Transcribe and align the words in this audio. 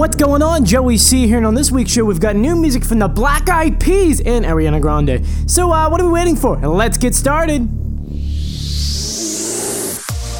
What's 0.00 0.16
going 0.16 0.40
on? 0.40 0.64
Joey 0.64 0.96
C 0.96 1.26
here, 1.26 1.36
and 1.36 1.46
on 1.46 1.54
this 1.54 1.70
week's 1.70 1.90
show, 1.90 2.06
we've 2.06 2.20
got 2.20 2.34
new 2.34 2.56
music 2.56 2.86
from 2.86 3.00
the 3.00 3.06
Black 3.06 3.50
Eyed 3.50 3.78
Peas 3.78 4.18
and 4.22 4.46
Ariana 4.46 4.80
Grande. 4.80 5.26
So, 5.46 5.70
uh, 5.70 5.90
what 5.90 6.00
are 6.00 6.06
we 6.06 6.10
waiting 6.10 6.36
for? 6.36 6.56
Let's 6.56 6.96
get 6.96 7.14
started. 7.14 7.68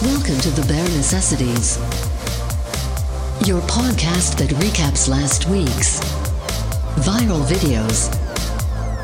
Welcome 0.01 0.41
to 0.41 0.51
the 0.53 0.65
Bear 0.67 0.83
Necessities, 0.97 1.77
your 3.47 3.61
podcast 3.69 4.39
that 4.39 4.49
recaps 4.63 5.11
last 5.11 5.47
week's 5.51 6.01
viral 7.05 7.45
videos, 7.45 8.09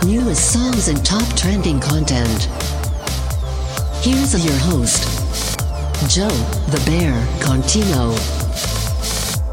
newest 0.06 0.54
songs, 0.54 0.88
and 0.88 1.04
top 1.04 1.30
trending 1.36 1.80
content. 1.80 2.44
Here's 4.00 4.42
your 4.42 4.56
host, 4.60 5.04
Joe 6.08 6.28
the 6.70 6.82
Bear 6.86 7.12
Contino. 7.40 8.45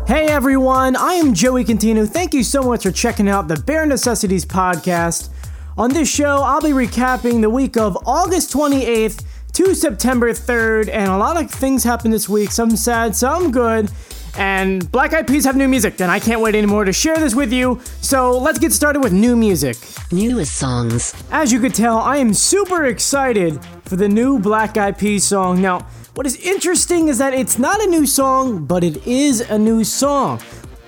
Hey 0.06 0.28
everyone, 0.28 0.98
I 0.98 1.14
am 1.14 1.34
Joey 1.34 1.64
Contino. 1.64 2.06
Thank 2.06 2.34
you 2.34 2.44
so 2.44 2.62
much 2.62 2.84
for 2.84 2.92
checking 2.92 3.30
out 3.30 3.48
the 3.48 3.56
Bear 3.56 3.86
Necessities 3.86 4.44
podcast. 4.46 5.30
On 5.78 5.90
this 5.90 6.14
show, 6.14 6.42
I'll 6.44 6.60
be 6.60 6.72
recapping 6.72 7.40
the 7.40 7.50
week 7.50 7.78
of 7.78 7.98
August 8.06 8.52
28th 8.52 9.24
to 9.54 9.74
September 9.74 10.34
3rd, 10.34 10.90
and 10.90 11.10
a 11.10 11.16
lot 11.16 11.42
of 11.42 11.50
things 11.50 11.86
happened 11.86 12.14
this 12.14 12.28
week. 12.28 12.52
Some 12.52 12.76
sad, 12.76 13.16
some 13.16 13.50
good. 13.50 13.90
And 14.38 14.92
Black 14.92 15.14
Eyed 15.14 15.26
Peas 15.26 15.46
have 15.46 15.56
new 15.56 15.70
music, 15.70 16.02
and 16.02 16.12
I 16.12 16.20
can't 16.20 16.42
wait 16.42 16.56
anymore 16.56 16.84
to 16.84 16.92
share 16.92 17.16
this 17.16 17.34
with 17.34 17.54
you. 17.54 17.80
So 18.02 18.38
let's 18.38 18.60
get 18.60 18.74
started 18.74 19.02
with 19.02 19.14
new 19.14 19.38
music. 19.38 19.78
Newest 20.12 20.58
songs. 20.58 21.14
As 21.32 21.54
you 21.54 21.62
could 21.62 21.74
tell, 21.74 22.00
I 22.00 22.18
am 22.18 22.34
super 22.34 22.88
excited 22.88 23.58
for 23.86 23.96
the 23.96 24.10
new 24.10 24.38
Black 24.38 24.76
Eyed 24.76 24.98
Peas 24.98 25.24
song. 25.24 25.62
Now, 25.62 25.88
what 26.16 26.28
is 26.28 26.36
interesting 26.38 27.08
is 27.08 27.18
that 27.18 27.34
it's 27.34 27.58
not 27.58 27.82
a 27.82 27.88
new 27.88 28.06
song, 28.06 28.66
but 28.66 28.84
it 28.84 29.08
is 29.08 29.42
a 29.42 29.58
new 29.58 29.84
song. 29.84 30.40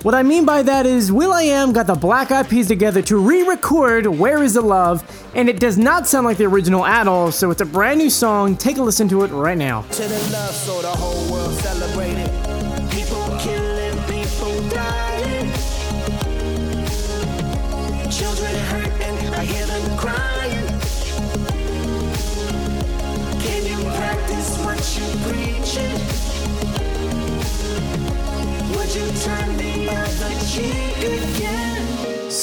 What 0.02 0.14
I 0.14 0.22
mean 0.22 0.44
by 0.44 0.62
that 0.62 0.86
is 0.86 1.10
will.i.am 1.10 1.72
got 1.72 1.88
the 1.88 1.96
Black 1.96 2.30
Eyed 2.30 2.48
Peas 2.48 2.68
together 2.68 3.02
to 3.02 3.16
re-record 3.16 4.06
Where 4.06 4.44
Is 4.44 4.54
the 4.54 4.60
Love, 4.60 5.02
and 5.34 5.48
it 5.48 5.58
does 5.58 5.76
not 5.76 6.06
sound 6.06 6.26
like 6.26 6.36
the 6.36 6.44
original 6.44 6.86
at 6.86 7.08
all, 7.08 7.32
so 7.32 7.50
it's 7.50 7.60
a 7.60 7.66
brand 7.66 7.98
new 7.98 8.08
song. 8.08 8.56
Take 8.56 8.76
a 8.76 8.82
listen 8.82 9.08
to 9.08 9.24
it 9.24 9.32
right 9.32 9.58
now. 9.58 9.82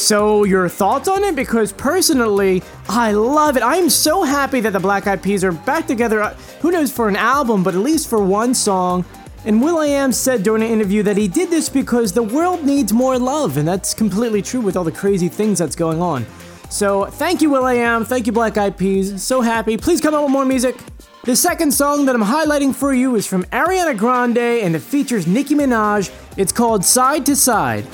So, 0.03 0.43
your 0.43 0.67
thoughts 0.67 1.07
on 1.07 1.23
it? 1.23 1.33
Because 1.33 1.71
personally, 1.71 2.61
I 2.89 3.13
love 3.13 3.55
it. 3.55 3.63
I 3.63 3.77
am 3.77 3.89
so 3.89 4.23
happy 4.23 4.59
that 4.59 4.73
the 4.73 4.79
Black 4.79 5.07
Eyed 5.07 5.23
Peas 5.23 5.45
are 5.45 5.53
back 5.53 5.87
together. 5.87 6.21
uh, 6.21 6.33
Who 6.59 6.71
knows 6.71 6.91
for 6.91 7.07
an 7.07 7.15
album, 7.15 7.63
but 7.63 7.73
at 7.73 7.79
least 7.79 8.09
for 8.09 8.21
one 8.21 8.53
song. 8.53 9.05
And 9.45 9.61
will.i.am 9.61 10.11
said 10.11 10.43
during 10.43 10.61
an 10.61 10.67
interview 10.69 11.03
that 11.03 11.15
he 11.15 11.29
did 11.29 11.49
this 11.49 11.69
because 11.69 12.11
the 12.11 12.21
world 12.21 12.65
needs 12.65 12.91
more 12.91 13.17
love, 13.17 13.55
and 13.55 13.65
that's 13.65 13.93
completely 13.93 14.41
true 14.41 14.59
with 14.59 14.75
all 14.75 14.83
the 14.83 14.91
crazy 14.91 15.29
things 15.29 15.57
that's 15.57 15.75
going 15.75 16.01
on. 16.01 16.25
So, 16.69 17.05
thank 17.05 17.41
you, 17.41 17.49
will.i.am. 17.49 18.03
Thank 18.03 18.27
you, 18.27 18.33
Black 18.33 18.57
Eyed 18.57 18.77
Peas. 18.77 19.23
So 19.23 19.39
happy. 19.39 19.77
Please 19.77 20.01
come 20.01 20.13
out 20.13 20.23
with 20.23 20.31
more 20.33 20.43
music. 20.43 20.75
The 21.23 21.37
second 21.37 21.73
song 21.73 22.07
that 22.07 22.15
I'm 22.15 22.23
highlighting 22.23 22.75
for 22.75 22.93
you 22.93 23.15
is 23.15 23.25
from 23.25 23.45
Ariana 23.45 23.97
Grande 23.97 24.37
and 24.63 24.75
it 24.75 24.79
features 24.81 25.27
Nicki 25.27 25.55
Minaj. 25.55 26.11
It's 26.35 26.51
called 26.51 26.83
Side 26.83 27.25
to 27.27 27.37
Side. 27.37 27.85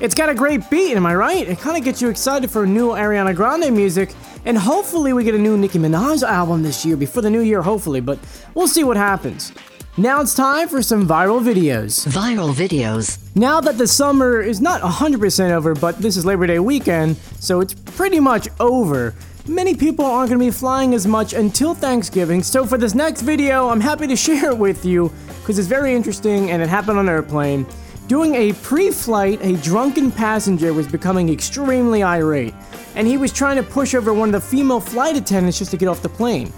It's 0.00 0.14
got 0.14 0.30
a 0.30 0.34
great 0.34 0.70
beat, 0.70 0.96
am 0.96 1.04
I 1.04 1.14
right? 1.14 1.46
It 1.46 1.58
kind 1.58 1.76
of 1.76 1.84
gets 1.84 2.00
you 2.00 2.08
excited 2.08 2.50
for 2.50 2.66
new 2.66 2.92
Ariana 2.92 3.36
Grande 3.36 3.70
music, 3.70 4.14
and 4.46 4.56
hopefully 4.56 5.12
we 5.12 5.24
get 5.24 5.34
a 5.34 5.38
new 5.38 5.58
Nicki 5.58 5.78
Minaj 5.78 6.22
album 6.22 6.62
this 6.62 6.86
year 6.86 6.96
before 6.96 7.20
the 7.20 7.28
new 7.28 7.42
year, 7.42 7.60
hopefully, 7.60 8.00
but 8.00 8.18
we'll 8.54 8.66
see 8.66 8.82
what 8.82 8.96
happens. 8.96 9.52
Now 9.98 10.22
it's 10.22 10.34
time 10.34 10.68
for 10.68 10.82
some 10.82 11.06
viral 11.06 11.44
videos. 11.44 12.08
Viral 12.08 12.54
videos. 12.54 13.18
Now 13.36 13.60
that 13.60 13.76
the 13.76 13.86
summer 13.86 14.40
is 14.40 14.62
not 14.62 14.80
100% 14.80 15.50
over, 15.50 15.74
but 15.74 15.98
this 15.98 16.16
is 16.16 16.24
Labor 16.24 16.46
Day 16.46 16.60
weekend, 16.60 17.18
so 17.38 17.60
it's 17.60 17.74
pretty 17.74 18.20
much 18.20 18.48
over. 18.58 19.14
Many 19.46 19.74
people 19.74 20.06
aren't 20.06 20.30
going 20.30 20.40
to 20.40 20.46
be 20.46 20.50
flying 20.50 20.94
as 20.94 21.06
much 21.06 21.34
until 21.34 21.74
Thanksgiving, 21.74 22.42
so 22.42 22.64
for 22.64 22.78
this 22.78 22.94
next 22.94 23.20
video, 23.20 23.68
I'm 23.68 23.82
happy 23.82 24.06
to 24.06 24.16
share 24.26 24.52
it 24.52 24.56
with 24.56 24.82
you 24.86 25.12
because 25.42 25.58
it's 25.58 25.68
very 25.68 25.94
interesting 25.94 26.50
and 26.50 26.62
it 26.62 26.70
happened 26.70 26.98
on 26.98 27.06
an 27.06 27.14
airplane. 27.14 27.66
During 28.10 28.34
a 28.34 28.52
pre 28.54 28.90
flight, 28.90 29.38
a 29.40 29.52
drunken 29.58 30.10
passenger 30.10 30.74
was 30.74 30.88
becoming 30.88 31.28
extremely 31.28 32.02
irate, 32.02 32.52
and 32.96 33.06
he 33.06 33.16
was 33.16 33.32
trying 33.32 33.54
to 33.54 33.62
push 33.62 33.94
over 33.94 34.12
one 34.12 34.30
of 34.30 34.32
the 34.32 34.48
female 34.48 34.80
flight 34.80 35.16
attendants 35.16 35.60
just 35.60 35.70
to 35.70 35.76
get 35.76 35.86
off 35.86 36.02
the 36.02 36.08
plane. 36.08 36.52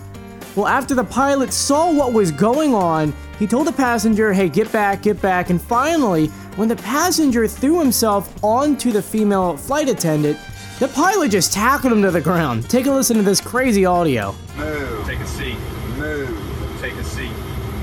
Well, 0.56 0.66
after 0.66 0.94
the 0.94 1.04
pilot 1.04 1.52
saw 1.52 1.92
what 1.92 2.14
was 2.14 2.30
going 2.30 2.74
on, 2.74 3.12
he 3.38 3.46
told 3.46 3.66
the 3.66 3.72
passenger, 3.72 4.32
hey, 4.32 4.48
get 4.48 4.72
back, 4.72 5.02
get 5.02 5.20
back. 5.20 5.50
And 5.50 5.60
finally, 5.60 6.28
when 6.56 6.68
the 6.68 6.76
passenger 6.76 7.46
threw 7.46 7.78
himself 7.78 8.32
onto 8.42 8.90
the 8.90 9.02
female 9.02 9.54
flight 9.58 9.90
attendant, 9.90 10.38
the 10.78 10.88
pilot 10.88 11.32
just 11.32 11.52
tackled 11.52 11.92
him 11.92 12.00
to 12.00 12.10
the 12.10 12.22
ground. 12.22 12.70
Take 12.70 12.86
a 12.86 12.90
listen 12.90 13.18
to 13.18 13.22
this 13.22 13.42
crazy 13.42 13.84
audio. 13.84 14.34
Move. 14.56 15.06
Take 15.06 15.20
a 15.20 15.26
seat. 15.26 15.58
Move. 15.98 16.80
Take 16.80 16.94
a 16.94 17.04
seat. 17.04 17.30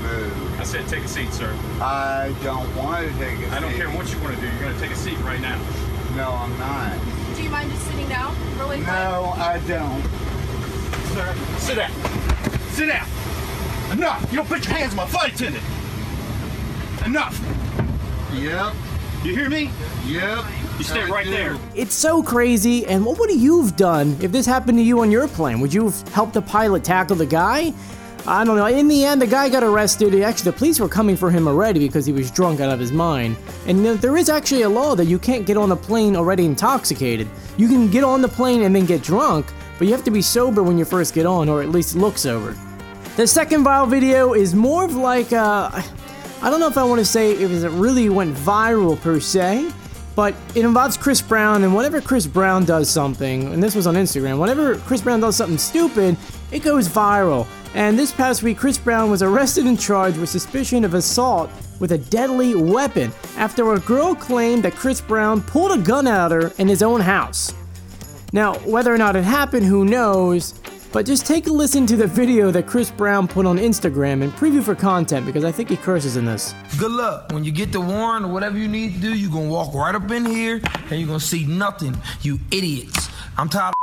Move. 0.02 0.60
I 0.60 0.64
said 0.64 0.88
take 0.88 1.04
a 1.04 1.08
seat, 1.20 1.32
sir. 1.32 1.52
I 1.80 2.34
don't 2.42 2.74
want 2.76 3.06
to 3.06 3.18
take 3.18 3.38
a 3.38 3.42
seat. 3.42 3.52
I 3.52 3.60
don't 3.60 3.74
care 3.74 3.88
what 3.90 4.12
you 4.12 4.18
want 4.20 4.34
to 4.34 4.40
do. 4.40 4.46
You're 4.48 4.60
going 4.60 4.74
to 4.74 4.80
take 4.80 4.90
a 4.90 4.96
seat 4.96 5.18
right 5.18 5.40
now. 5.40 5.58
No, 6.16 6.32
I'm 6.32 6.58
not. 6.58 6.96
Do 7.36 7.42
you 7.42 7.50
mind 7.50 7.70
just 7.70 7.86
sitting 7.86 8.08
down 8.08 8.34
really 8.58 8.76
quick? 8.76 8.86
No, 8.86 9.32
I 9.36 9.60
don't. 9.66 10.02
Sir, 11.12 11.34
sit 11.58 11.76
down. 11.76 11.90
Sit 12.70 12.86
down. 12.86 13.06
Enough. 13.92 14.30
You 14.30 14.38
don't 14.38 14.48
put 14.48 14.64
your 14.64 14.74
hands 14.74 14.92
on 14.92 14.96
my 14.96 15.06
flight 15.06 15.34
attendant. 15.34 15.64
Enough. 17.04 17.38
Yep. 18.34 18.74
You 19.24 19.34
hear 19.34 19.50
me? 19.50 19.70
Yep. 20.06 20.44
You 20.78 20.84
stay 20.84 21.04
right 21.04 21.26
there. 21.26 21.58
It's 21.74 21.94
so 21.94 22.22
crazy, 22.22 22.86
and 22.86 23.04
what 23.04 23.18
would 23.18 23.30
you've 23.30 23.76
done 23.76 24.16
if 24.20 24.32
this 24.32 24.46
happened 24.46 24.78
to 24.78 24.82
you 24.84 25.00
on 25.00 25.10
your 25.10 25.28
plane? 25.28 25.60
Would 25.60 25.74
you 25.74 25.84
have 25.84 26.08
helped 26.08 26.32
the 26.32 26.40
pilot 26.42 26.84
tackle 26.84 27.16
the 27.16 27.26
guy? 27.26 27.74
I 28.26 28.44
don't 28.44 28.56
know. 28.56 28.66
In 28.66 28.86
the 28.86 29.04
end, 29.04 29.20
the 29.22 29.26
guy 29.26 29.48
got 29.48 29.62
arrested. 29.62 30.14
Actually, 30.22 30.50
the 30.50 30.56
police 30.56 30.78
were 30.78 30.88
coming 30.88 31.16
for 31.16 31.30
him 31.30 31.48
already 31.48 31.80
because 31.80 32.06
he 32.06 32.12
was 32.12 32.30
drunk 32.30 32.60
out 32.60 32.70
of 32.70 32.78
his 32.78 32.92
mind. 32.92 33.36
And 33.66 33.84
there 33.84 34.16
is 34.16 34.28
actually 34.28 34.62
a 34.62 34.68
law 34.68 34.94
that 34.94 35.06
you 35.06 35.18
can't 35.18 35.46
get 35.46 35.56
on 35.56 35.72
a 35.72 35.76
plane 35.76 36.16
already 36.16 36.44
intoxicated. 36.44 37.28
You 37.56 37.66
can 37.66 37.90
get 37.90 38.04
on 38.04 38.22
the 38.22 38.28
plane 38.28 38.62
and 38.62 38.74
then 38.76 38.86
get 38.86 39.02
drunk, 39.02 39.46
but 39.78 39.86
you 39.86 39.94
have 39.94 40.04
to 40.04 40.10
be 40.10 40.22
sober 40.22 40.62
when 40.62 40.78
you 40.78 40.84
first 40.84 41.14
get 41.14 41.26
on, 41.26 41.48
or 41.48 41.62
at 41.62 41.70
least 41.70 41.96
look 41.96 42.18
sober. 42.18 42.56
The 43.16 43.26
second 43.26 43.64
viral 43.64 43.88
video 43.88 44.34
is 44.34 44.54
more 44.54 44.84
of 44.84 44.94
like 44.94 45.32
uh, 45.32 45.70
I 46.42 46.48
don't 46.48 46.60
know 46.60 46.68
if 46.68 46.78
I 46.78 46.84
want 46.84 47.00
to 47.00 47.04
say 47.04 47.32
it 47.32 47.48
was 47.50 47.64
it 47.64 47.70
really 47.72 48.08
went 48.08 48.34
viral 48.34 49.00
per 49.00 49.20
se, 49.20 49.70
but 50.14 50.34
it 50.54 50.64
involves 50.64 50.96
Chris 50.96 51.20
Brown 51.20 51.64
and 51.64 51.74
whenever 51.74 52.00
Chris 52.00 52.26
Brown 52.26 52.64
does 52.64 52.88
something, 52.88 53.52
and 53.52 53.62
this 53.62 53.74
was 53.74 53.86
on 53.86 53.94
Instagram, 53.94 54.38
whenever 54.38 54.76
Chris 54.80 55.02
Brown 55.02 55.20
does 55.20 55.36
something 55.36 55.58
stupid, 55.58 56.16
it 56.50 56.60
goes 56.60 56.88
viral. 56.88 57.46
And 57.74 57.98
this 57.98 58.12
past 58.12 58.42
week, 58.42 58.58
Chris 58.58 58.78
Brown 58.78 59.10
was 59.10 59.22
arrested 59.22 59.66
and 59.66 59.78
charged 59.78 60.18
with 60.18 60.28
suspicion 60.28 60.84
of 60.84 60.94
assault 60.94 61.50
with 61.78 61.92
a 61.92 61.98
deadly 61.98 62.54
weapon 62.54 63.12
after 63.36 63.72
a 63.72 63.80
girl 63.80 64.14
claimed 64.14 64.64
that 64.64 64.74
Chris 64.74 65.00
Brown 65.00 65.40
pulled 65.40 65.78
a 65.78 65.82
gun 65.82 66.06
at 66.06 66.32
her 66.32 66.52
in 66.58 66.66
his 66.66 66.82
own 66.82 67.00
house. 67.00 67.54
Now, 68.32 68.54
whether 68.60 68.92
or 68.92 68.98
not 68.98 69.16
it 69.16 69.24
happened, 69.24 69.66
who 69.66 69.84
knows? 69.84 70.54
But 70.92 71.06
just 71.06 71.24
take 71.24 71.46
a 71.46 71.52
listen 71.52 71.86
to 71.86 71.96
the 71.96 72.06
video 72.08 72.50
that 72.50 72.66
Chris 72.66 72.90
Brown 72.90 73.28
put 73.28 73.46
on 73.46 73.58
Instagram 73.58 74.22
and 74.24 74.32
preview 74.32 74.62
for 74.62 74.74
content 74.74 75.24
because 75.24 75.44
I 75.44 75.52
think 75.52 75.70
he 75.70 75.76
curses 75.76 76.16
in 76.16 76.24
this. 76.24 76.52
Good 76.78 76.90
luck. 76.90 77.30
When 77.32 77.44
you 77.44 77.52
get 77.52 77.70
the 77.70 77.80
warrant 77.80 78.26
or 78.26 78.28
whatever 78.28 78.58
you 78.58 78.66
need 78.66 78.94
to 78.94 79.00
do, 79.00 79.14
you're 79.14 79.30
gonna 79.30 79.48
walk 79.48 79.72
right 79.72 79.94
up 79.94 80.10
in 80.10 80.24
here 80.24 80.60
and 80.90 80.98
you're 80.98 81.06
gonna 81.06 81.20
see 81.20 81.46
nothing. 81.46 81.96
You 82.22 82.40
idiots. 82.50 83.08
I'm 83.38 83.48
tired 83.48 83.74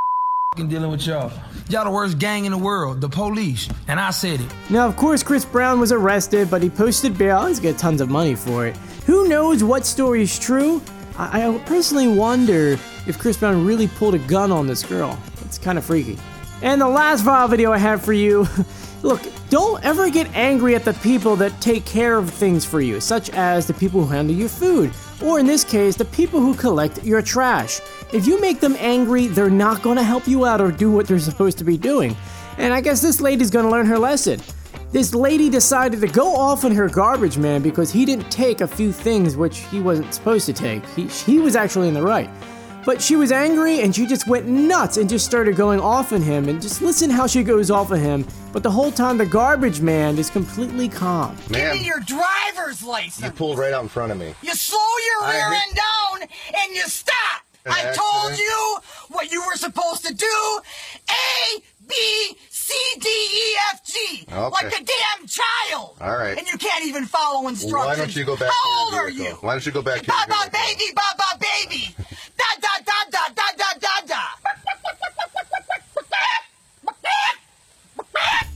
fing 0.57 0.67
dealing 0.67 0.89
with 0.89 1.05
y'all. 1.05 1.31
Y'all 1.69 1.85
the 1.85 1.91
worst 1.91 2.17
gang 2.17 2.45
in 2.45 2.51
the 2.51 2.57
world, 2.57 2.99
the 2.99 3.09
police. 3.09 3.69
And 3.87 3.99
I 3.99 4.09
said 4.09 4.41
it. 4.41 4.47
Now, 4.69 4.87
of 4.87 4.95
course, 4.95 5.21
Chris 5.21 5.45
Brown 5.45 5.79
was 5.79 5.91
arrested, 5.91 6.49
but 6.49 6.63
he 6.63 6.69
posted 6.69 7.17
bail. 7.17 7.45
He's 7.45 7.59
got 7.59 7.77
tons 7.77 8.01
of 8.01 8.09
money 8.09 8.35
for 8.35 8.65
it. 8.65 8.75
Who 9.05 9.27
knows 9.27 9.63
what 9.63 9.85
story 9.85 10.23
is 10.23 10.39
true? 10.39 10.81
I, 11.17 11.47
I 11.47 11.57
personally 11.59 12.07
wonder 12.07 12.77
if 13.05 13.19
Chris 13.19 13.37
Brown 13.37 13.65
really 13.65 13.87
pulled 13.87 14.15
a 14.15 14.19
gun 14.19 14.51
on 14.51 14.67
this 14.67 14.83
girl. 14.83 15.17
It's 15.45 15.57
kind 15.57 15.77
of 15.77 15.85
freaky. 15.85 16.17
And 16.61 16.81
the 16.81 16.87
last 16.87 17.23
viral 17.23 17.49
video 17.49 17.71
I 17.71 17.77
have 17.77 18.03
for 18.03 18.13
you 18.13 18.47
look, 19.03 19.21
don't 19.49 19.83
ever 19.85 20.09
get 20.09 20.27
angry 20.35 20.75
at 20.75 20.83
the 20.83 20.93
people 20.95 21.35
that 21.37 21.59
take 21.61 21.85
care 21.85 22.17
of 22.17 22.29
things 22.29 22.65
for 22.65 22.81
you, 22.81 22.99
such 22.99 23.29
as 23.31 23.67
the 23.67 23.73
people 23.73 24.03
who 24.03 24.11
handle 24.11 24.35
your 24.35 24.49
food, 24.49 24.91
or 25.23 25.39
in 25.39 25.45
this 25.45 25.63
case, 25.63 25.95
the 25.95 26.05
people 26.05 26.39
who 26.39 26.53
collect 26.53 27.03
your 27.03 27.21
trash. 27.21 27.79
If 28.13 28.27
you 28.27 28.39
make 28.39 28.59
them 28.59 28.75
angry, 28.79 29.27
they're 29.27 29.49
not 29.49 29.81
gonna 29.81 30.03
help 30.03 30.27
you 30.27 30.45
out 30.45 30.61
or 30.61 30.71
do 30.71 30.91
what 30.91 31.07
they're 31.07 31.19
supposed 31.19 31.57
to 31.57 31.63
be 31.63 31.77
doing. 31.77 32.15
And 32.57 32.73
I 32.73 32.81
guess 32.81 33.01
this 33.01 33.21
lady's 33.21 33.51
gonna 33.51 33.69
learn 33.69 33.85
her 33.85 33.99
lesson. 33.99 34.39
This 34.91 35.13
lady 35.13 35.49
decided 35.49 35.99
to 36.01 36.07
go 36.07 36.33
off 36.35 36.63
on 36.63 36.71
her 36.71 36.87
garbage 36.87 37.37
man 37.37 37.61
because 37.61 37.91
he 37.91 38.05
didn't 38.05 38.31
take 38.31 38.61
a 38.61 38.67
few 38.67 38.93
things 38.93 39.35
which 39.35 39.59
he 39.65 39.81
wasn't 39.81 40.13
supposed 40.13 40.45
to 40.45 40.53
take. 40.53 40.85
He, 40.89 41.07
he 41.07 41.39
was 41.39 41.55
actually 41.57 41.89
in 41.89 41.93
the 41.93 42.01
right. 42.01 42.29
But 42.85 43.01
she 43.01 43.17
was 43.17 43.33
angry 43.33 43.81
and 43.81 43.93
she 43.93 44.05
just 44.05 44.27
went 44.27 44.47
nuts 44.47 44.95
and 44.95 45.09
just 45.09 45.25
started 45.25 45.57
going 45.57 45.81
off 45.81 46.13
on 46.13 46.21
him. 46.21 46.47
And 46.47 46.61
just 46.61 46.81
listen 46.81 47.09
how 47.09 47.27
she 47.27 47.43
goes 47.43 47.69
off 47.69 47.91
on 47.91 47.99
him. 47.99 48.25
But 48.57 48.63
the 48.63 48.71
whole 48.71 48.91
time, 48.91 49.19
the 49.19 49.25
garbage 49.27 49.81
man 49.81 50.17
is 50.17 50.31
completely 50.31 50.89
calm. 50.89 51.37
Give 51.51 51.73
me 51.73 51.85
your 51.85 51.99
driver's 51.99 52.81
license. 52.81 53.23
you 53.23 53.29
pulled 53.29 53.59
right 53.59 53.71
out 53.71 53.83
in 53.83 53.87
front 53.87 54.11
of 54.11 54.17
me. 54.17 54.33
You 54.41 54.55
slow 54.55 54.79
your 54.79 55.29
I 55.29 55.35
rear 55.35 55.53
hit- 55.53 55.63
end 55.67 55.75
down 55.75 56.29
and 56.63 56.75
you 56.75 56.81
stop. 56.87 57.43
An 57.67 57.73
I 57.73 57.93
told 57.93 58.35
you 58.35 58.77
what 59.09 59.31
you 59.31 59.45
were 59.45 59.57
supposed 59.57 60.07
to 60.07 60.13
do. 60.15 60.59
A, 61.07 61.61
B, 61.87 61.95
C, 62.49 62.73
D, 62.99 63.07
E, 63.07 63.57
F, 63.73 63.85
G. 63.85 64.25
Okay. 64.27 64.49
Like 64.49 64.73
a 64.73 64.83
damn 64.83 65.27
child. 65.27 65.95
All 66.01 66.17
right. 66.17 66.35
And 66.35 66.47
you 66.47 66.57
can't 66.57 66.83
even 66.83 67.05
follow 67.05 67.47
instructions. 67.47 67.73
Well, 67.73 67.87
why 67.87 67.95
don't 67.95 68.15
you 68.15 68.25
go 68.25 68.35
back 68.37 68.51
How 68.51 68.85
old 68.85 68.95
are 68.95 69.09
you? 69.09 69.37
Why 69.41 69.53
don't 69.53 69.65
you 69.67 69.71
go 69.71 69.83
back 69.83 70.01
to 70.01 70.07
your 70.07 70.15
Baba 70.27 70.49
baby, 70.51 70.85
baba 70.95 71.06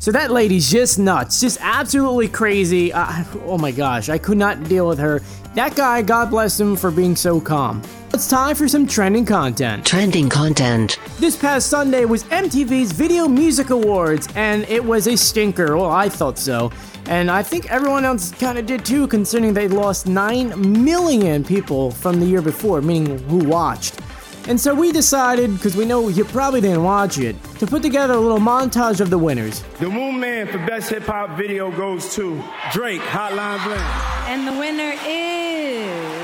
So 0.02 0.12
that 0.14 0.32
lady's 0.32 0.68
just 0.68 0.98
nuts, 0.98 1.40
just 1.40 1.60
absolutely 1.62 2.28
crazy. 2.28 2.92
Uh, 2.92 3.24
oh 3.46 3.60
my 3.60 3.70
gosh, 3.70 4.10
I 4.10 4.18
could 4.18 4.36
not 4.36 4.64
deal 4.64 4.88
with 4.88 4.98
her. 4.98 5.22
That 5.54 5.76
guy, 5.76 6.02
God 6.02 6.32
bless 6.32 6.60
him 6.60 6.76
for 6.76 6.90
being 6.90 7.16
so 7.16 7.40
calm. 7.40 7.84
It's 8.12 8.28
time 8.28 8.56
for 8.56 8.68
some 8.68 8.88
trending 8.88 9.28
content. 9.28 9.86
Trending 9.86 10.28
content. 10.28 10.98
This 11.20 11.38
past 11.38 11.68
Sunday 11.68 12.06
was 12.06 12.24
MTV's 12.24 12.94
Video 12.94 13.28
Music 13.28 13.70
Awards, 13.70 14.28
and 14.34 14.64
it 14.70 14.84
was 14.84 15.06
a 15.06 15.16
stinker. 15.16 15.78
Well, 15.78 15.92
I 15.92 16.10
thought 16.10 16.40
so. 16.40 16.72
And 17.06 17.30
I 17.30 17.44
think 17.44 17.72
everyone 17.72 18.04
else 18.04 18.32
kind 18.32 18.58
of 18.58 18.66
did 18.66 18.84
too, 18.84 19.06
considering 19.06 19.54
they 19.54 19.68
lost 19.68 20.08
9 20.08 20.84
million 20.84 21.44
people 21.44 21.92
from 21.92 22.20
the 22.20 22.26
year 22.26 22.42
before, 22.42 22.82
meaning 22.82 23.20
who 23.30 23.38
watched. 23.38 24.01
And 24.48 24.60
so 24.60 24.74
we 24.74 24.92
decided, 24.92 25.54
because 25.54 25.76
we 25.76 25.86
know 25.86 26.10
you 26.10 26.26
probably 26.26 26.62
didn't 26.62 26.84
watch 26.84 27.20
it, 27.20 27.36
to 27.60 27.68
put 27.68 27.82
together 27.84 28.14
a 28.16 28.20
little 28.20 28.40
montage 28.40 29.00
of 29.00 29.10
the 29.10 29.18
winners. 29.18 29.64
The 29.80 29.88
Moon 29.88 30.20
Man 30.20 30.48
for 30.48 30.58
Best 30.66 30.90
Hip 30.90 31.04
Hop 31.04 31.38
Video 31.38 31.72
goes 31.72 32.16
to 32.16 32.44
Drake, 32.72 33.02
Hotline 33.02 33.64
Bling. 33.64 33.80
And 34.28 34.48
the 34.48 34.54
winner 34.60 34.94
is 35.06 36.22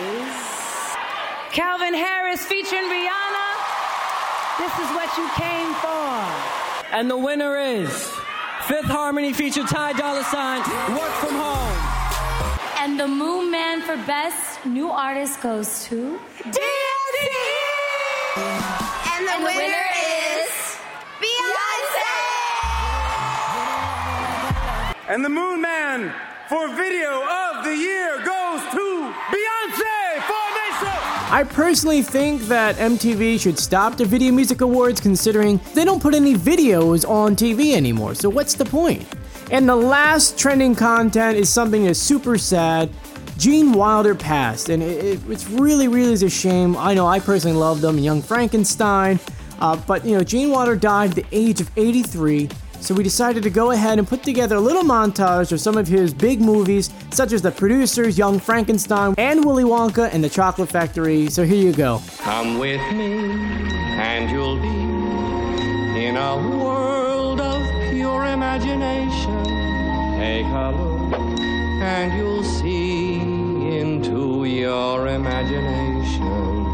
Calvin 1.51 1.93
Harris 1.93 2.43
featuring 2.43 2.83
Rihanna. 2.83 3.47
This 4.57 4.73
is 4.73 4.89
what 4.95 5.15
you 5.17 5.29
came 5.35 5.73
for. 5.75 6.95
And 6.95 7.09
the 7.09 7.17
winner 7.17 7.57
is 7.57 7.89
Fifth 8.65 8.85
Harmony 8.85 9.31
featured 9.31 9.67
Ty 9.67 9.93
Dolla 9.93 10.23
Sign, 10.23 10.59
Work 10.97 11.11
From 11.21 11.35
Home. 11.35 11.77
And 12.79 12.99
the 12.99 13.07
Moon 13.07 13.51
Man 13.51 13.81
for 13.81 13.95
Best 14.07 14.65
New 14.65 14.89
Artist 14.89 15.39
goes 15.41 15.85
to 15.85 16.19
And 18.37 19.27
the, 19.27 19.37
winner, 19.43 19.87
is 19.97 20.77
Beyonce. 21.21 22.13
And 25.09 25.25
the 25.25 25.29
Moon 25.29 25.61
Man 25.61 26.13
for 26.49 26.67
Video 26.75 27.23
of 27.23 27.63
the 27.63 27.75
Year 27.75 28.17
goes 28.17 28.61
to 28.71 29.13
Beyonce 29.33 30.21
Formation. 30.27 30.97
I 31.29 31.43
personally 31.49 32.01
think 32.01 32.43
that 32.43 32.75
MTV 32.75 33.39
should 33.39 33.57
stop 33.57 33.97
the 33.97 34.05
Video 34.05 34.31
Music 34.31 34.61
Awards 34.61 35.01
considering 35.01 35.59
they 35.73 35.83
don't 35.83 36.01
put 36.01 36.13
any 36.13 36.35
videos 36.35 37.07
on 37.09 37.35
TV 37.35 37.73
anymore, 37.73 38.15
so 38.15 38.29
what's 38.29 38.53
the 38.53 38.65
point? 38.65 39.05
And 39.49 39.67
the 39.67 39.75
last 39.75 40.37
trending 40.37 40.75
content 40.75 41.37
is 41.37 41.49
something 41.49 41.85
that's 41.85 41.99
super 41.99 42.37
sad. 42.37 42.89
Gene 43.37 43.71
Wilder 43.71 44.15
passed, 44.15 44.69
and 44.69 44.81
it, 44.81 45.03
it- 45.05 45.19
it's 45.29 45.49
really, 45.49 45.87
really 45.87 46.13
is 46.13 46.23
a 46.23 46.29
shame. 46.29 46.75
I 46.77 46.93
know 46.93 47.05
I 47.07 47.19
personally 47.19 47.55
loved 47.57 47.83
him, 47.83 47.97
Young 47.99 48.21
Frankenstein, 48.21 49.19
uh, 49.59 49.75
but 49.87 50.05
you 50.05 50.17
know, 50.17 50.23
Gene 50.23 50.49
Wilder 50.49 50.75
died 50.75 51.11
at 51.11 51.15
the 51.15 51.25
age 51.31 51.61
of 51.61 51.69
83. 51.77 52.49
So 52.79 52.93
we 52.93 53.03
decided 53.03 53.41
to 53.43 53.49
go 53.49 53.71
ahead 53.71 53.97
and 53.99 54.07
put 54.07 54.21
together 54.23 54.55
a 54.55 54.59
little 54.59 54.83
montage 54.83 55.51
of 55.51 55.59
some 55.59 55.77
of 55.77 55.87
his 55.87 56.13
big 56.13 56.39
movies, 56.39 56.91
such 57.11 57.31
as 57.31 57.41
The 57.41 57.51
Producers, 57.51 58.17
Young 58.19 58.39
Frankenstein, 58.39 59.15
and 59.17 59.43
Willy 59.43 59.63
Wonka 59.63 60.09
and 60.13 60.23
the 60.23 60.29
Chocolate 60.29 60.69
Factory. 60.69 61.27
So 61.29 61.43
here 61.43 61.57
you 61.63 61.73
go. 61.73 62.01
Come 62.19 62.59
with 62.59 62.79
me, 62.93 63.13
and 63.99 64.29
you'll 64.29 64.59
be 64.61 66.05
in 66.05 66.15
a 66.17 66.35
world 66.57 67.41
of 67.41 67.61
pure 67.91 68.25
imagination. 68.25 69.43
Take 70.19 70.45
a 70.45 70.71
look, 70.77 71.19
and 71.81 72.15
you'll 72.15 72.43
see 72.43 73.06
into 73.73 74.45
your 74.45 75.07
imagination. 75.07 76.65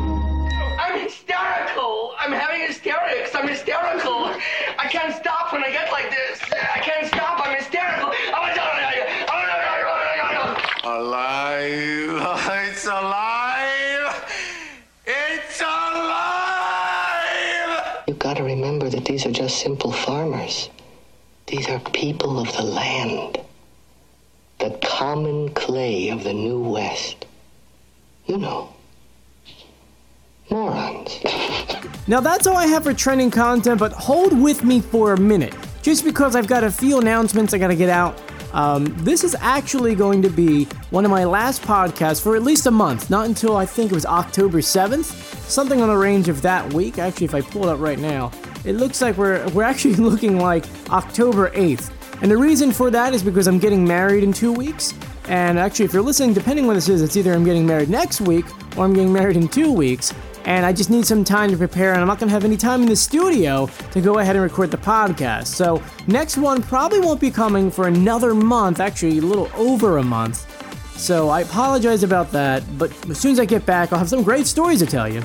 I'm 0.79 0.99
hysterical. 0.99 2.13
I'm 2.19 2.31
having 2.31 2.61
hysterics. 2.67 3.35
I'm 3.35 3.47
hysterical. 3.47 4.33
I 4.77 4.87
can't 4.89 5.15
stop 5.15 5.51
when 5.53 5.63
I 5.63 5.71
get 5.71 5.91
like 5.91 6.09
this. 6.09 6.39
I 6.51 6.79
can't 6.79 7.07
stop. 7.07 7.39
I'm 7.45 7.55
hysterical. 7.57 8.11
Alive. 10.83 12.19
It's 12.73 12.85
alive. 12.85 14.25
It's 15.05 15.61
alive. 15.61 16.53
You've 18.07 18.19
got 18.19 18.37
to 18.37 18.43
remember 18.43 18.89
that 18.89 19.05
these 19.05 19.25
are 19.25 19.31
just 19.31 19.59
simple 19.59 19.91
farmers. 19.91 20.69
These 21.47 21.69
are 21.69 21.79
people 21.79 22.39
of 22.39 22.51
the 22.57 22.63
land. 22.63 23.42
Common 25.13 25.53
clay 25.53 26.09
of 26.09 26.23
the 26.23 26.33
New 26.33 26.57
West. 26.57 27.27
You 28.25 28.39
know. 28.39 28.73
Morons. 30.49 31.19
Now 32.07 32.19
that's 32.19 32.47
all 32.47 32.57
I 32.57 32.65
have 32.65 32.85
for 32.85 32.95
trending 32.95 33.29
content, 33.29 33.79
but 33.79 33.91
hold 33.91 34.35
with 34.35 34.63
me 34.63 34.81
for 34.81 35.13
a 35.13 35.19
minute. 35.19 35.55
Just 35.83 36.03
because 36.03 36.35
I've 36.35 36.47
got 36.47 36.63
a 36.63 36.71
few 36.71 36.97
announcements 36.97 37.53
I 37.53 37.59
gotta 37.59 37.75
get 37.75 37.89
out. 37.89 38.19
Um, 38.53 38.85
this 39.03 39.23
is 39.23 39.35
actually 39.39 39.93
going 39.93 40.23
to 40.23 40.29
be 40.29 40.63
one 40.89 41.05
of 41.05 41.11
my 41.11 41.25
last 41.25 41.61
podcasts 41.61 42.19
for 42.19 42.35
at 42.35 42.41
least 42.41 42.65
a 42.65 42.71
month, 42.71 43.11
not 43.11 43.27
until 43.27 43.55
I 43.55 43.67
think 43.67 43.91
it 43.91 43.95
was 43.95 44.07
October 44.07 44.61
7th, 44.61 45.13
something 45.47 45.79
on 45.79 45.89
the 45.89 45.97
range 45.97 46.27
of 46.27 46.41
that 46.41 46.73
week. 46.73 46.97
Actually, 46.97 47.25
if 47.25 47.35
I 47.35 47.41
pull 47.41 47.67
it 47.67 47.69
up 47.69 47.79
right 47.79 47.99
now, 47.99 48.31
it 48.65 48.73
looks 48.73 48.99
like 48.99 49.15
we're 49.15 49.47
we're 49.49 49.61
actually 49.61 49.93
looking 50.09 50.39
like 50.39 50.65
October 50.89 51.51
8th. 51.51 51.91
And 52.23 52.31
the 52.31 52.37
reason 52.37 52.71
for 52.71 52.89
that 52.89 53.13
is 53.13 53.21
because 53.21 53.47
I'm 53.47 53.59
getting 53.59 53.85
married 53.85 54.23
in 54.23 54.31
two 54.31 54.53
weeks. 54.53 54.93
And 55.27 55.59
actually, 55.59 55.83
if 55.83 55.93
you're 55.93 56.01
listening, 56.01 56.33
depending 56.33 56.65
when 56.65 56.75
this 56.75 56.87
is, 56.87 57.01
it's 57.01 57.17
either 57.17 57.33
I'm 57.33 57.43
getting 57.43 57.65
married 57.65 57.89
next 57.89 58.21
week 58.21 58.45
or 58.77 58.85
I'm 58.85 58.93
getting 58.93 59.11
married 59.11 59.35
in 59.35 59.49
two 59.49 59.73
weeks. 59.73 60.13
And 60.45 60.65
I 60.65 60.71
just 60.71 60.89
need 60.89 61.05
some 61.05 61.25
time 61.25 61.51
to 61.51 61.57
prepare, 61.57 61.91
and 61.91 62.01
I'm 62.01 62.07
not 62.07 62.19
to 62.19 62.27
have 62.29 62.45
any 62.45 62.55
time 62.55 62.81
in 62.81 62.87
the 62.87 62.95
studio 62.95 63.69
to 63.91 64.01
go 64.01 64.19
ahead 64.19 64.37
and 64.37 64.43
record 64.43 64.71
the 64.71 64.77
podcast. 64.77 65.47
So, 65.47 65.81
next 66.07 66.37
one 66.37 66.61
probably 66.61 67.01
won't 67.01 67.21
be 67.21 67.31
coming 67.31 67.69
for 67.69 67.87
another 67.87 68.33
month, 68.33 68.79
actually, 68.81 69.19
a 69.19 69.21
little 69.21 69.49
over 69.55 69.99
a 69.99 70.03
month. 70.03 70.45
So, 70.99 71.29
I 71.29 71.41
apologize 71.41 72.03
about 72.03 72.31
that, 72.33 72.61
but 72.77 72.91
as 73.09 73.17
soon 73.19 73.31
as 73.31 73.39
I 73.39 73.45
get 73.45 73.65
back, 73.65 73.93
I'll 73.93 73.99
have 73.99 74.09
some 74.09 74.23
great 74.23 74.45
stories 74.45 74.79
to 74.79 74.85
tell 74.85 75.07
you. 75.07 75.23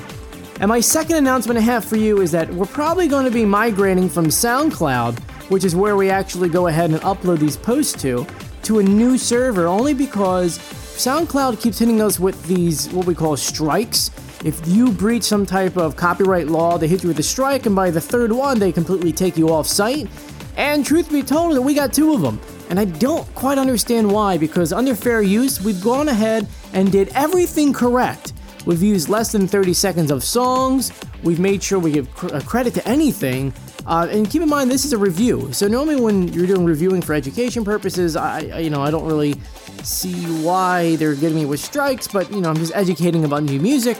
And 0.61 0.67
my 0.67 0.79
second 0.79 1.17
announcement 1.17 1.57
I 1.57 1.61
have 1.61 1.83
for 1.83 1.97
you 1.97 2.21
is 2.21 2.31
that 2.31 2.49
we're 2.53 2.65
probably 2.65 3.09
going 3.09 3.25
to 3.25 3.31
be 3.31 3.43
migrating 3.43 4.07
from 4.07 4.27
SoundCloud, 4.27 5.17
which 5.49 5.63
is 5.63 5.75
where 5.75 5.95
we 5.95 6.09
actually 6.09 6.49
go 6.49 6.67
ahead 6.67 6.91
and 6.91 7.01
upload 7.01 7.39
these 7.39 7.57
posts 7.57 8.01
to, 8.01 8.25
to 8.63 8.79
a 8.79 8.83
new 8.83 9.17
server 9.17 9.67
only 9.67 9.93
because 9.93 10.57
SoundCloud 10.59 11.61
keeps 11.61 11.79
hitting 11.79 12.01
us 12.01 12.19
with 12.19 12.41
these, 12.45 12.89
what 12.89 13.05
we 13.05 13.15
call 13.15 13.35
strikes. 13.37 14.11
If 14.43 14.65
you 14.67 14.91
breach 14.91 15.23
some 15.23 15.45
type 15.45 15.77
of 15.77 15.95
copyright 15.95 16.47
law, 16.47 16.77
they 16.77 16.87
hit 16.87 17.03
you 17.03 17.09
with 17.09 17.19
a 17.19 17.23
strike, 17.23 17.65
and 17.65 17.75
by 17.75 17.89
the 17.91 18.01
third 18.01 18.31
one, 18.31 18.59
they 18.59 18.71
completely 18.71 19.11
take 19.11 19.37
you 19.37 19.49
off 19.49 19.67
site. 19.67 20.07
And 20.55 20.85
truth 20.85 21.09
be 21.09 21.23
told, 21.23 21.57
we 21.63 21.73
got 21.73 21.93
two 21.93 22.13
of 22.13 22.21
them. 22.21 22.39
And 22.69 22.79
I 22.79 22.85
don't 22.85 23.25
quite 23.33 23.57
understand 23.57 24.11
why, 24.11 24.37
because 24.37 24.73
under 24.73 24.93
fair 24.93 25.21
use, 25.21 25.61
we've 25.61 25.81
gone 25.81 26.09
ahead 26.09 26.47
and 26.73 26.91
did 26.91 27.09
everything 27.15 27.73
correct. 27.73 28.33
We've 28.65 28.83
used 28.83 29.09
less 29.09 29.31
than 29.31 29.47
30 29.47 29.73
seconds 29.73 30.11
of 30.11 30.23
songs. 30.23 30.91
We've 31.23 31.39
made 31.39 31.63
sure 31.63 31.79
we 31.79 31.93
give 31.93 32.23
uh, 32.25 32.41
credit 32.41 32.73
to 32.75 32.87
anything. 32.87 33.53
Uh, 33.89 34.07
and 34.11 34.29
keep 34.29 34.43
in 34.43 34.47
mind, 34.47 34.69
this 34.69 34.85
is 34.85 34.93
a 34.93 34.97
review. 34.97 35.51
So 35.51 35.67
normally, 35.67 35.99
when 35.99 36.27
you're 36.31 36.45
doing 36.45 36.63
reviewing 36.63 37.01
for 37.01 37.15
education 37.15 37.65
purposes, 37.65 38.15
I, 38.15 38.41
I 38.53 38.59
you 38.59 38.69
know 38.69 38.83
I 38.83 38.91
don't 38.91 39.05
really 39.05 39.33
see 39.81 40.13
why 40.43 40.95
they're 40.97 41.15
getting 41.15 41.37
me 41.37 41.45
with 41.45 41.59
strikes, 41.59 42.07
but 42.07 42.31
you 42.31 42.39
know 42.39 42.49
I'm 42.49 42.57
just 42.57 42.75
educating 42.75 43.25
about 43.25 43.41
new 43.41 43.59
music. 43.59 43.97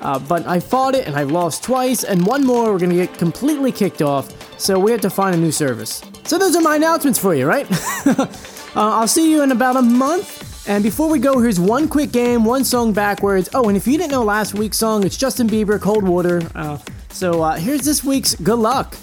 Uh, 0.00 0.18
but 0.18 0.46
I 0.46 0.60
fought 0.60 0.94
it 0.94 1.06
and 1.06 1.14
I 1.14 1.24
lost 1.24 1.62
twice, 1.62 2.04
and 2.04 2.24
one 2.24 2.46
more 2.46 2.72
we're 2.72 2.78
gonna 2.78 2.94
get 2.94 3.18
completely 3.18 3.70
kicked 3.70 4.00
off. 4.00 4.32
So 4.58 4.78
we 4.78 4.92
have 4.92 5.02
to 5.02 5.10
find 5.10 5.36
a 5.36 5.38
new 5.38 5.52
service. 5.52 6.02
So 6.24 6.38
those 6.38 6.56
are 6.56 6.62
my 6.62 6.76
announcements 6.76 7.18
for 7.18 7.34
you, 7.34 7.46
right? 7.46 7.70
uh, 8.06 8.26
I'll 8.74 9.08
see 9.08 9.30
you 9.30 9.42
in 9.42 9.52
about 9.52 9.76
a 9.76 9.82
month. 9.82 10.46
And 10.66 10.82
before 10.82 11.10
we 11.10 11.18
go, 11.18 11.38
here's 11.38 11.60
one 11.60 11.86
quick 11.88 12.12
game, 12.12 12.44
one 12.44 12.64
song 12.64 12.92
backwards. 12.94 13.48
Oh, 13.54 13.68
and 13.68 13.76
if 13.76 13.86
you 13.86 13.98
didn't 13.98 14.10
know 14.10 14.24
last 14.24 14.54
week's 14.54 14.78
song, 14.78 15.04
it's 15.04 15.16
Justin 15.16 15.48
Bieber, 15.48 15.80
Cold 15.80 16.04
Water. 16.04 16.42
Uh, 16.54 16.78
so 17.10 17.42
uh, 17.42 17.56
here's 17.56 17.82
this 17.82 18.04
week's 18.04 18.34
Good 18.34 18.58
Luck. 18.58 18.96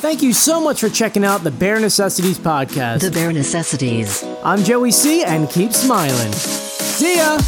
Thank 0.00 0.22
you 0.22 0.32
so 0.32 0.60
much 0.60 0.80
for 0.80 0.88
checking 0.88 1.24
out 1.24 1.42
the 1.42 1.50
Bear 1.50 1.80
Necessities 1.80 2.38
podcast. 2.38 3.00
The 3.00 3.10
Bear 3.10 3.32
Necessities. 3.32 4.24
I'm 4.44 4.62
Joey 4.62 4.92
C, 4.92 5.24
and 5.24 5.50
keep 5.50 5.72
smiling. 5.72 6.32
See 6.32 7.16
ya! 7.16 7.38